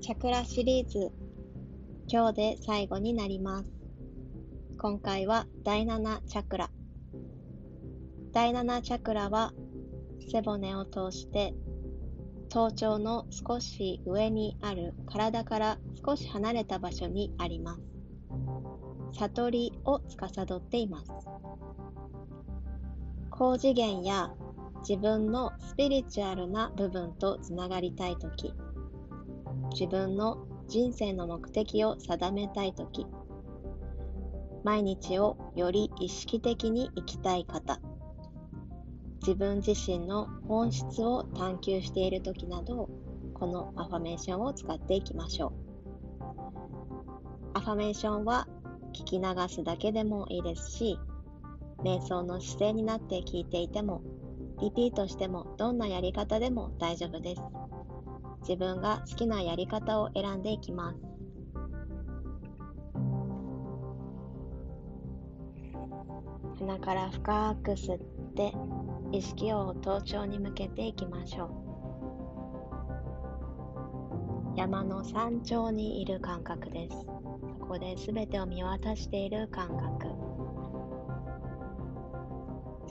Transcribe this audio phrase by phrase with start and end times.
[0.00, 1.10] チャクラシリーズ。
[2.06, 3.72] 今日で最後になります。
[4.78, 6.70] 今回は第7チャクラ。
[8.32, 9.52] 第7チャクラは
[10.30, 11.54] 背骨を通して
[12.50, 17.82] 頭頂の少し上にある体から少し離れた場所にあります。
[19.18, 21.12] 悟りを司っています。
[23.30, 24.30] 高次元や
[24.88, 28.54] 自分のスピリチュアルな部分とつながりたいとき、
[29.72, 33.06] 自分の人生の目的を定めたいとき、
[34.64, 37.80] 毎日をより意識的に生きたい方、
[39.20, 42.88] 自分自身の本質を探求しているときなど、
[43.34, 45.52] このアファメーションを使っていきましょう。
[47.54, 48.48] アファメーションは
[48.92, 50.98] 聞き流すだけでもいいですし、
[51.82, 54.02] 瞑想の姿勢になって聞いていても
[54.60, 57.42] リピートしてもどんなやり方でも大丈夫です。
[58.48, 61.00] 自分が好きなやり方を選んでいきます。
[66.60, 67.98] 鼻から深く吸っ
[68.36, 68.54] て
[69.10, 71.46] 意識を頭頂に向けていきましょ
[74.54, 74.58] う。
[74.58, 77.04] 山の山頂にいる感覚です。
[77.58, 80.06] そこで全てを見渡している感覚。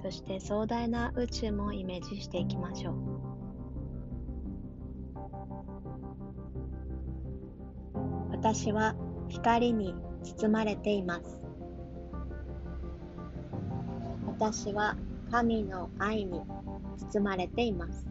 [0.02, 3.15] そして壮大な宇宙もイメージしていきましょう
[8.46, 8.94] 私は
[9.28, 11.42] 光に包まれています。
[14.28, 14.96] 私は
[15.32, 16.44] 神の愛に
[17.12, 18.06] 包まれています。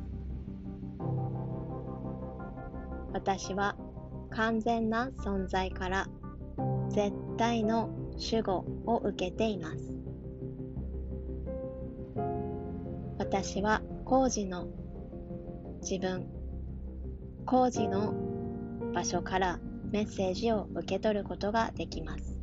[3.12, 3.76] 私は
[4.30, 6.08] 完全な存在から
[6.88, 9.94] 絶対の守護を受けています。
[13.20, 14.66] 私は工事の
[15.80, 16.26] 自分、
[17.46, 18.12] 工事の
[18.92, 19.60] 場所から
[19.94, 22.36] メッセージを受け取ることができます。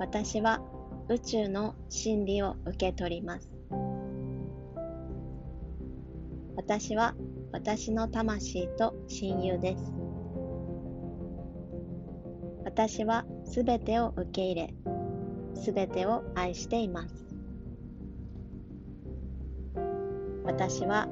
[0.00, 0.60] 私は
[1.08, 3.48] 宇宙の真理を受け取ります。
[6.56, 7.14] 私は
[7.52, 9.92] 私の魂と親友です。
[12.64, 14.74] 私はすべてを受け入れ、
[15.54, 17.24] すべてを愛しています。
[20.44, 21.06] 私は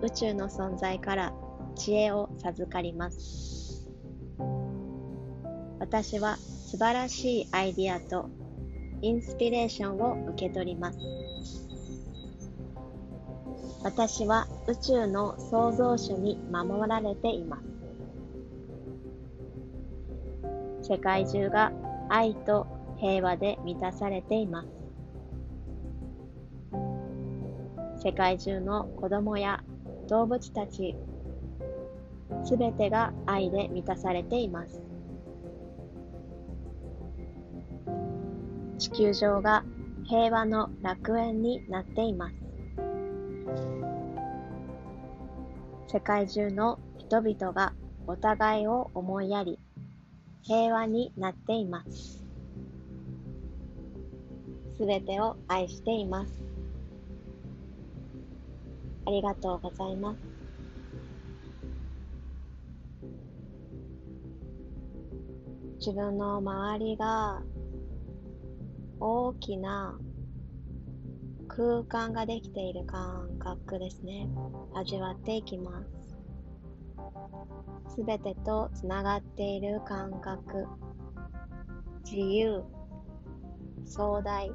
[0.00, 1.34] 宇宙の存在から
[1.74, 3.88] 知恵を授かります。
[5.78, 8.28] 私は素晴らしいアイディアと
[9.02, 10.98] インスピレーションを受け取ります。
[13.82, 17.64] 私は宇宙の創造主に守られています。
[20.82, 21.72] 世界中が
[22.10, 22.66] 愛と
[22.98, 24.68] 平和で満たされています。
[28.02, 29.62] 世界中の子供や
[30.08, 30.94] 動物たち
[32.44, 34.82] すべてが愛で満たされています。
[38.78, 39.64] 地球上が
[40.04, 42.36] 平和の楽園になっています。
[45.86, 47.74] 世界中の人々が
[48.06, 49.58] お互いを思いやり、
[50.42, 52.24] 平和になっています。
[54.76, 56.40] すべてを愛しています。
[59.06, 60.39] ありがとうございます。
[65.80, 67.42] 自分の周りが
[69.00, 69.98] 大きな
[71.48, 74.28] 空間ができている感覚ですね。
[74.74, 75.82] 味わっていきま
[77.88, 77.94] す。
[77.96, 80.66] すべてとつながっている感覚。
[82.04, 82.62] 自由、
[83.86, 84.52] 壮大、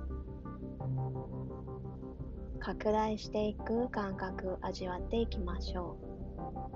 [2.59, 5.97] 拡大していく感覚味わっていきましょ
[6.71, 6.74] う